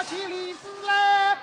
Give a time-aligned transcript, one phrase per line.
[0.00, 1.36] 拿起李子来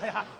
[0.00, 0.39] 走。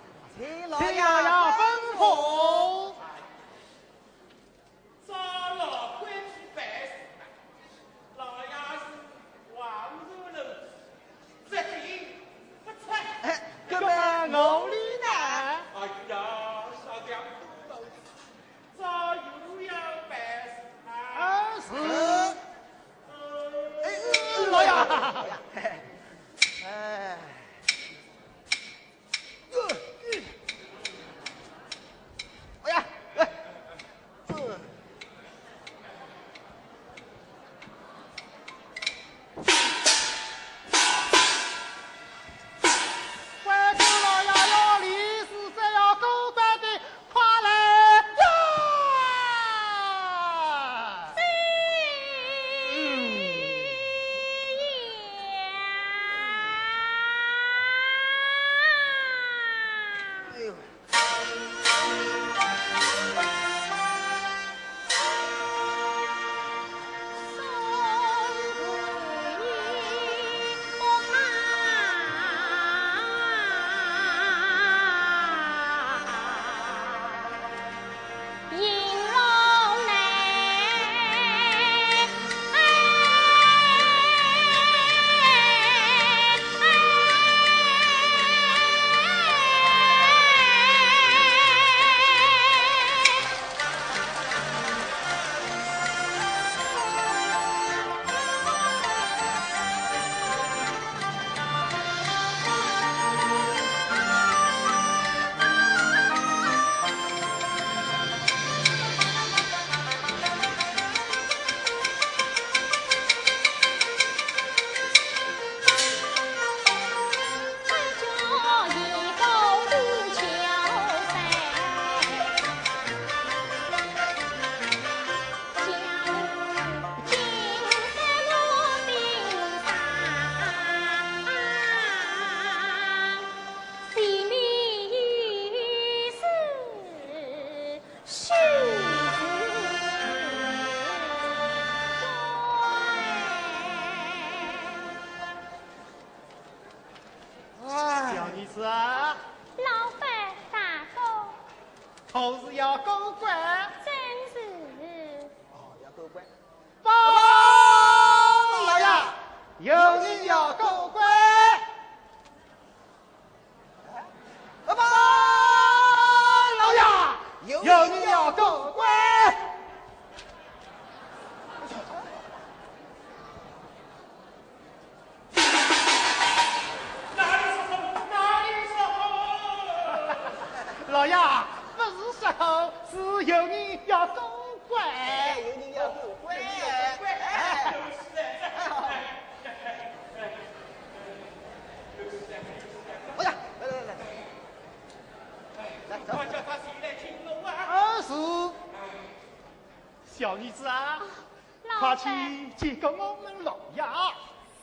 [202.03, 202.09] 是
[202.57, 203.85] 几个我们老爷，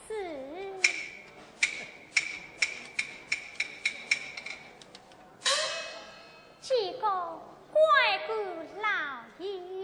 [0.07, 0.12] 是
[6.62, 7.07] 几个
[7.72, 7.80] 怪
[8.25, 8.36] 鬼
[8.81, 8.88] 老
[9.38, 9.76] 爷。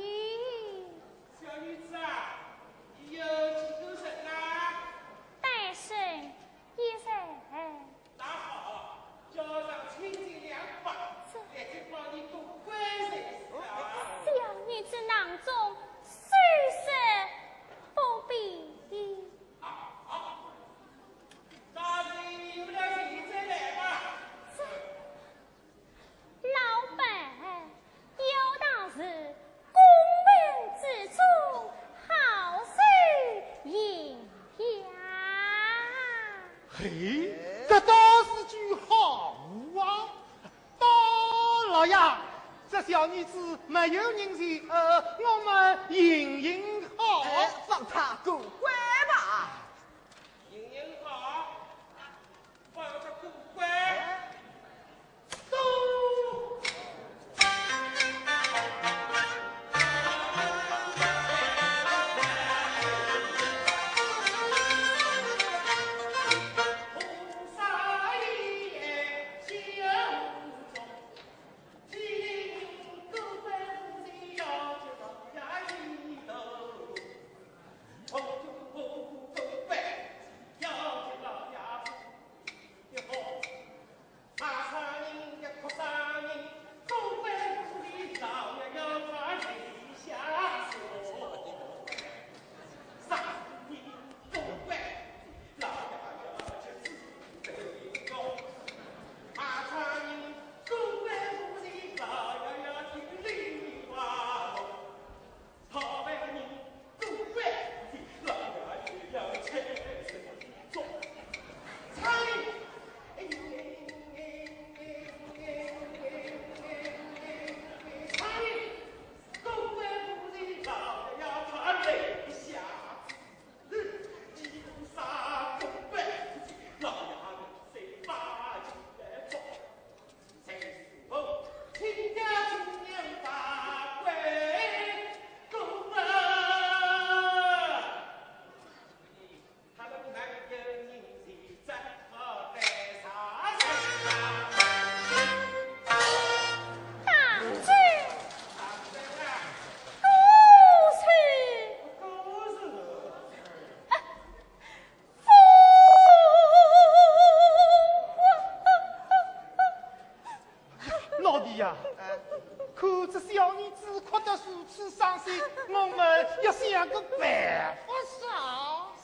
[166.85, 168.21] 个办法少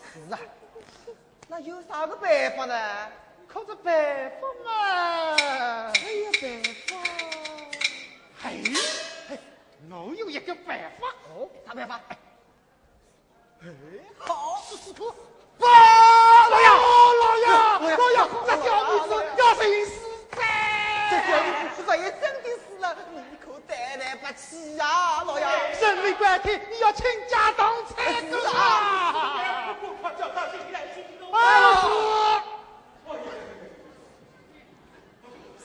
[0.02, 0.40] 是啊。
[1.48, 3.08] 那有啥个办法呢？
[3.48, 4.70] 靠着办法嘛。
[5.94, 6.44] 哎呀办
[6.88, 6.90] 法？
[8.42, 8.62] 嘿
[9.90, 11.08] 我有一个办法。
[11.34, 12.00] 哦啥办法？
[13.62, 13.64] 哎
[14.18, 15.14] 好是是托
[15.60, 15.66] 老
[16.62, 16.68] 爷
[17.20, 17.46] 老爷
[17.92, 18.18] 老爷
[18.48, 20.38] 那小女子要寻死死
[21.10, 22.86] 这小女子是也真的死了
[24.00, 25.46] 来不起啊，老爷！
[25.82, 29.76] 人命关天，你要倾家荡产是啊！
[31.34, 32.44] 啊！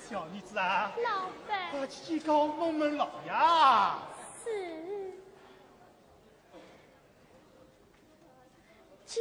[0.08, 3.30] 小妮子啊，老板，快去告问问老爷。
[4.42, 4.50] 是，
[9.06, 9.20] 就。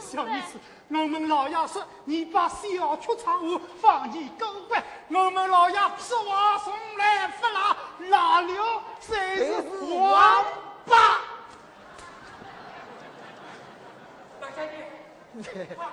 [0.00, 0.60] 小女子。
[0.88, 7.73] 我们老爷说：“你把小曲唱完，放你狗关。”我们老爷说话从来不拉，
[8.08, 9.52] 拉了才是
[9.92, 10.44] 王
[10.86, 11.20] 八。
[14.40, 14.62] 大家
[15.76, 15.86] 快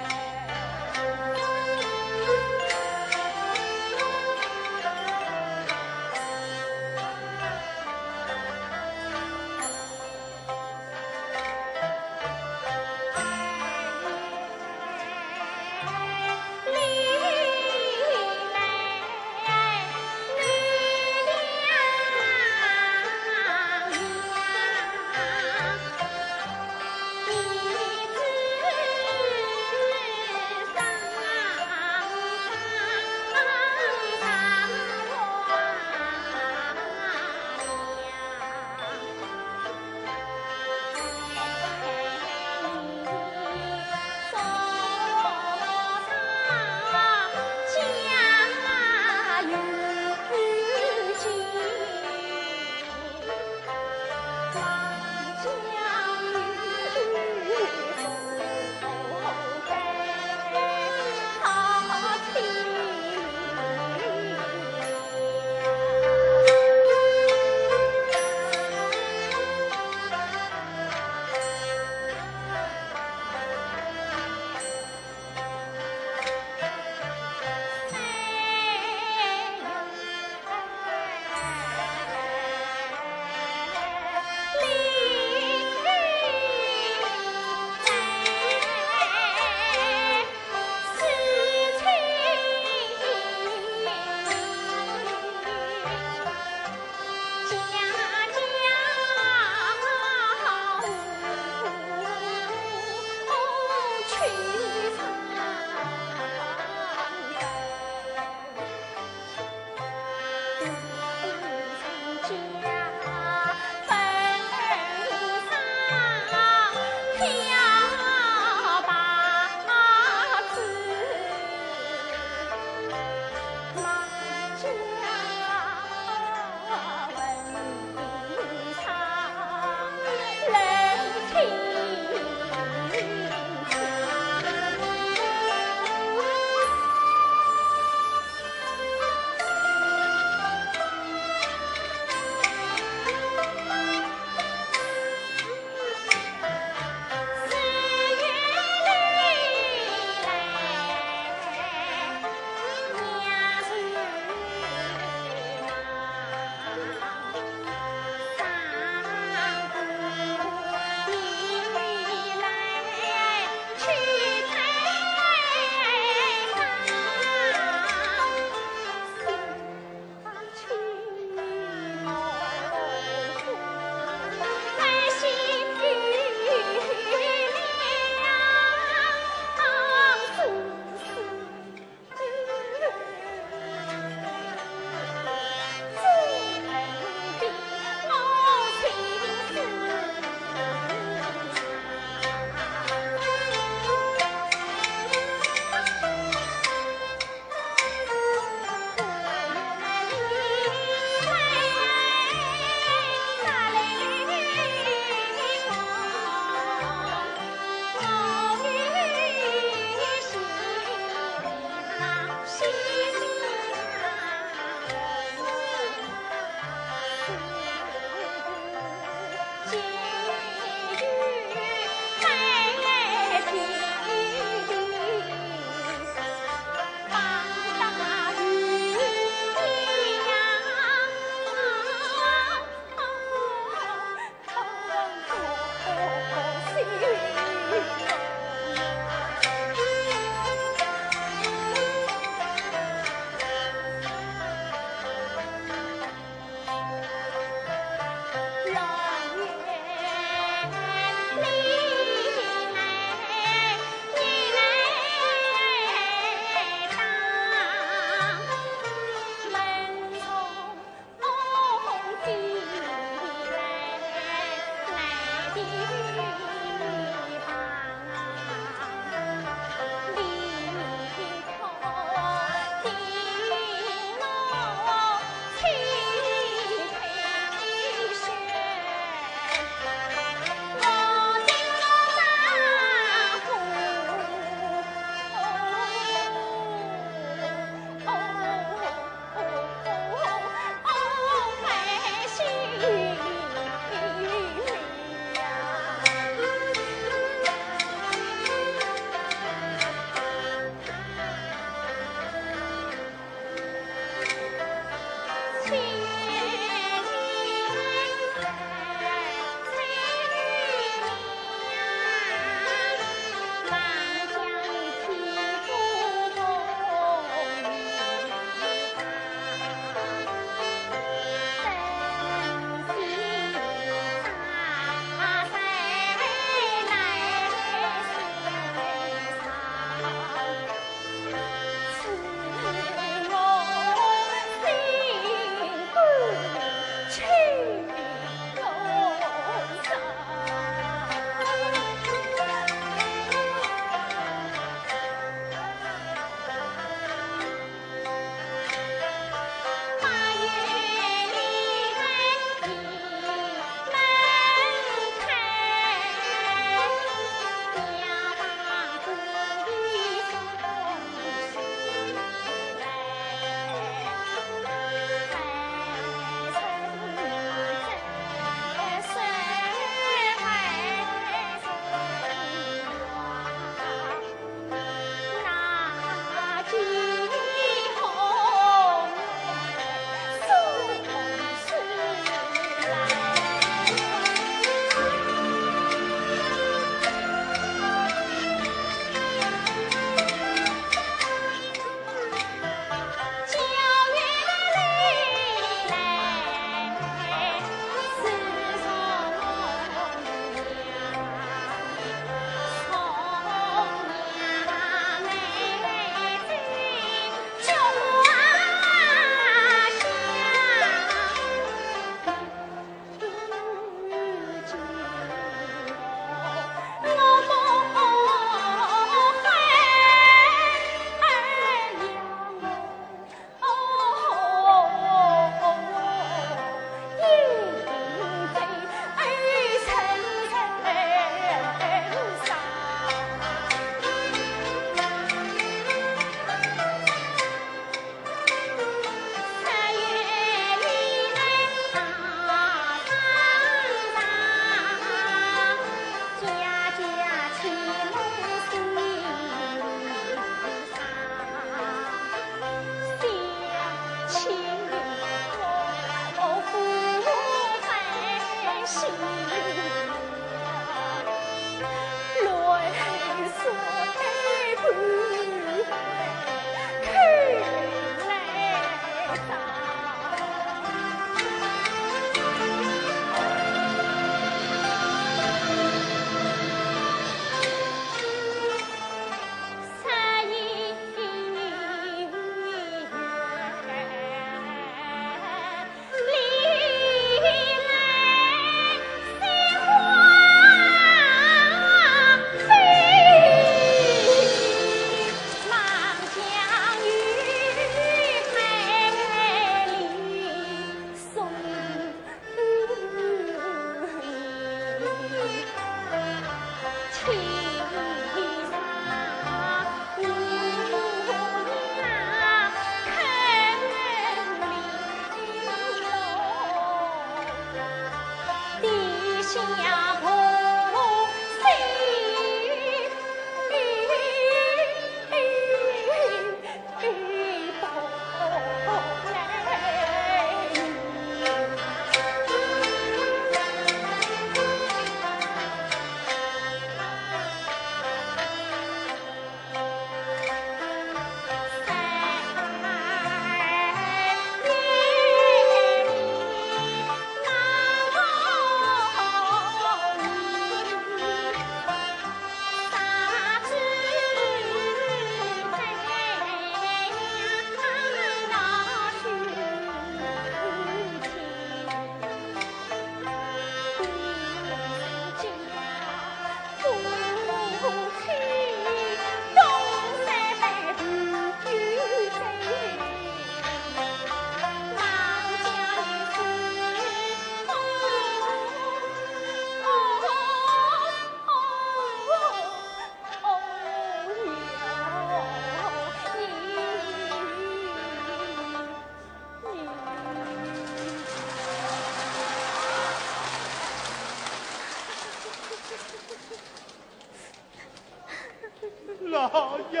[599.34, 600.00] 老爷，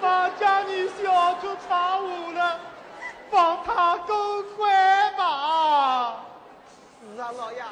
[0.00, 2.58] 我家你小出场务了，
[3.30, 6.16] 放他狗乖吧。
[7.14, 7.62] 是啊，老爷，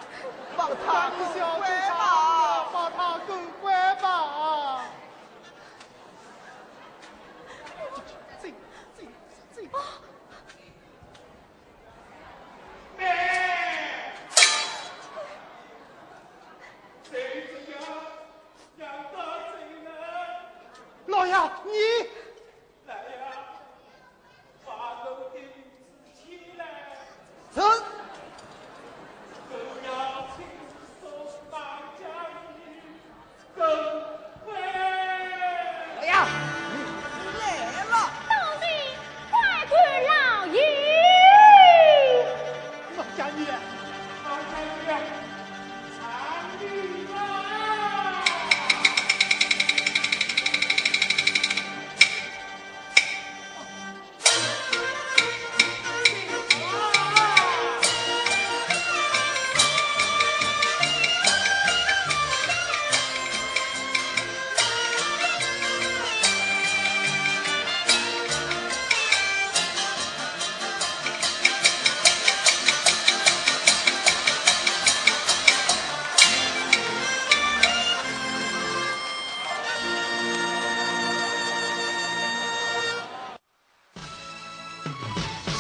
[0.55, 2.38] 放他放你小出乖场务吧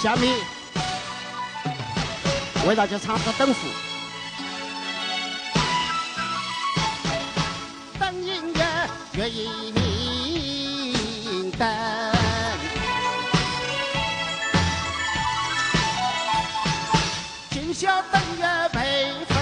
[0.08, 0.38] 下面
[2.66, 3.68] 为大家唱个灯符。
[8.00, 8.64] 灯音乐，
[9.12, 11.68] 乐一明灯。
[17.50, 19.36] 今宵灯月配分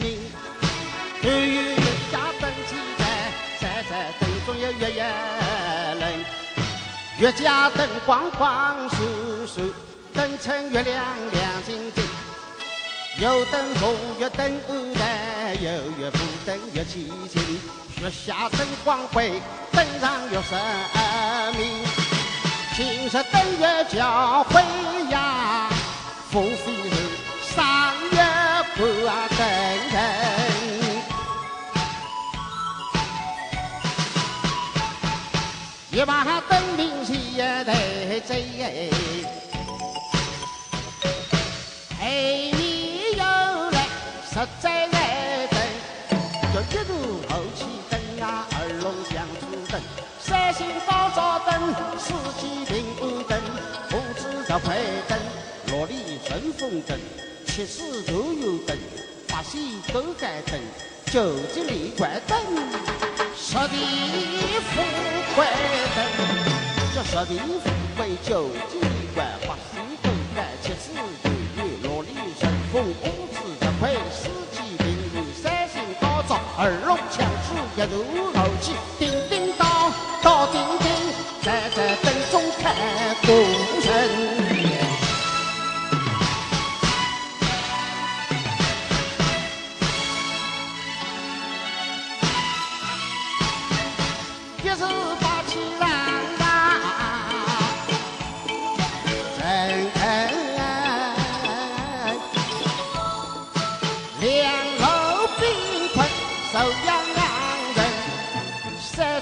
[0.00, 0.18] 明，
[1.20, 1.76] 日月
[2.10, 3.04] 加灯齐在，
[3.60, 5.04] 在在灯中有月夜
[6.00, 6.24] 冷。
[7.18, 8.85] 月家灯光光，
[10.76, 12.04] 月亮亮晶晶。
[13.18, 14.60] 有灯红，有灯
[14.98, 17.42] 蓝，有月不灯月凄清。
[18.02, 19.40] 月下灯光辉，
[19.72, 20.58] 灯上有神
[21.56, 21.82] 明。
[22.76, 24.60] 今日灯月交辉
[25.10, 25.70] 呀，
[26.30, 28.18] 富飞是上月
[28.76, 29.38] 挂灯
[29.94, 29.96] 人。
[35.90, 38.90] 一把灯明起也得醉，
[42.06, 43.24] 陪你又
[43.72, 43.78] 来
[44.30, 45.58] 实在来灯，
[46.54, 49.74] 就一路后起灯啊，二龙相出灯，
[50.20, 53.42] 三星高照灯，四季平安灯，
[53.90, 55.18] 五子十块灯，
[55.66, 56.96] 六里顺风灯，
[57.44, 58.78] 七时都有灯，
[59.26, 60.60] 八喜都盖灯，
[61.06, 62.38] 九级里怪灯。
[63.36, 63.74] 十地
[64.62, 64.80] 富
[65.34, 65.44] 贵
[65.96, 65.98] 灯，
[66.94, 68.78] 这十地富贵九级
[69.12, 71.35] 怪，八十都盖七十九月，六里
[72.76, 74.84] 顺风，五子十块，四季平
[75.14, 77.96] 安，三星高照，二龙强势，一路
[78.34, 79.90] 后起，叮叮当，
[80.22, 80.86] 当叮叮，
[81.42, 82.74] 站在灯中看
[83.24, 83.32] 功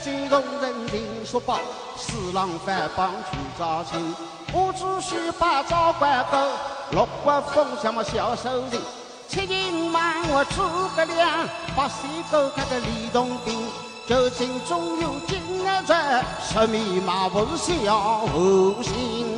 [0.05, 1.59] 三军同仁领书包，
[1.97, 4.14] 四郎翻帮去招亲，
[4.53, 6.37] 五子须把招官狗，
[6.90, 8.73] 六国封相么小手人。
[9.29, 10.63] 七斤满我诸
[10.94, 11.94] 葛亮，八十
[12.31, 13.67] 狗看个李洞宾，
[14.07, 19.34] 九斤中有金儿转，十面埋伏小无心。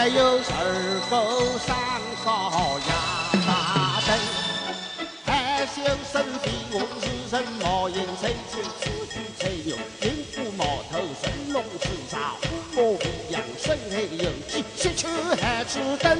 [0.00, 0.40] 还，有二
[1.10, 1.14] 狗
[1.58, 1.76] 上
[2.24, 2.26] 烧
[2.88, 2.90] 哑
[3.46, 4.08] 巴灯。
[5.26, 5.76] 海秀
[6.10, 15.06] 身体我是人，毛眼翠翠出去吹牛，云虎毛头神龙刺杀，乌毛鼻杨身黑有气，西去
[15.38, 16.18] 海之灯，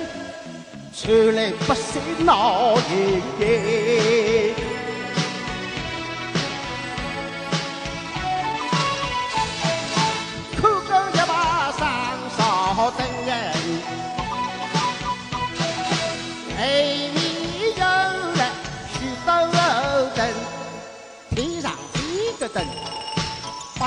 [0.94, 2.92] 传来不息闹爷
[3.40, 4.54] 爷。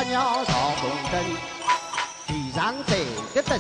[0.05, 1.23] 鸟绕红灯，
[2.27, 3.59] 地上这个灯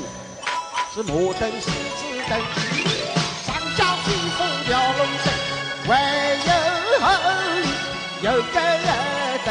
[0.93, 2.39] 是摩登狮子灯，
[3.45, 5.27] 上交西风吊龙灯，
[5.87, 5.89] 还
[6.45, 6.49] 有
[6.99, 7.05] 后
[8.21, 8.57] 有个
[9.45, 9.47] 灯，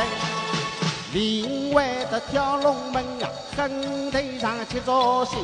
[1.12, 3.24] 另外的跳龙门啊，
[3.56, 5.38] 横头上七座星，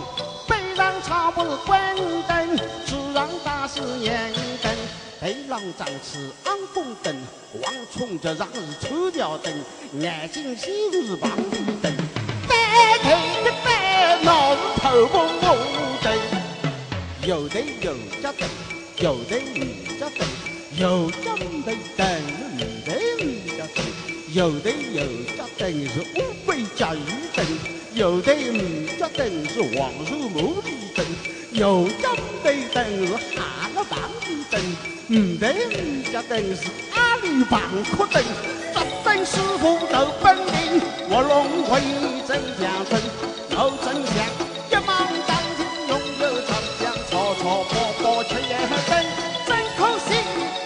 [0.78, 1.96] 背上长布关
[2.28, 2.56] 灯，
[2.86, 4.72] 主上大是烟灯。
[5.20, 7.16] 头浪张翅昂风灯，
[7.60, 9.52] 望冲着上是抽条灯，
[9.98, 11.92] 眼睛心是棒子灯，
[12.46, 12.56] 单
[13.02, 13.10] 头
[13.42, 15.58] 的单脑是头蒙蒙
[16.00, 16.16] 灯，
[17.26, 18.48] 有头有脚灯，
[18.98, 20.28] 有头有脚灯，
[20.78, 23.26] 有脚没灯是没头没
[23.58, 23.84] 脚灯，
[24.32, 25.02] 有头有
[25.36, 26.98] 脚灯是乌龟脚鱼
[27.34, 27.44] 灯，
[27.98, 31.04] 有头没脚灯是黄树木地灯，
[31.50, 34.60] 有脚没灯是哈了棒子灯。
[35.10, 35.76] 五对五
[36.12, 37.60] 家灯是阿里旁
[37.96, 38.22] 阔灯，
[38.72, 40.80] 这灯师傅都本领，
[41.10, 43.02] 我龙会你真讲真，
[43.50, 44.14] 我真想
[44.70, 44.88] 一忙
[45.26, 48.54] 当天拥有长江，吵吵跑跑吃也
[48.86, 48.94] 灯，
[49.44, 50.08] 真可惜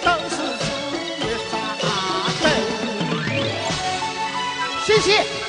[0.05, 0.68] 都是自
[1.16, 1.53] 己傻
[2.43, 2.45] 灯。
[4.85, 5.41] 谢谢。